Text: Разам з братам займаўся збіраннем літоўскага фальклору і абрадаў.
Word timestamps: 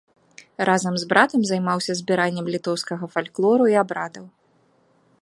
Разам 0.69 0.93
з 1.01 1.09
братам 1.11 1.41
займаўся 1.49 1.93
збіраннем 2.01 2.45
літоўскага 2.57 3.05
фальклору 3.17 3.63
і 3.75 3.81
абрадаў. 3.83 4.25